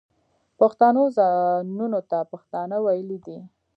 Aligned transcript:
پښتنو 0.59 1.03
ځانونو 1.17 1.99
ته 2.09 2.17
پښتانه 2.31 2.75
ویلي 2.85 3.17
دي. 3.25 3.37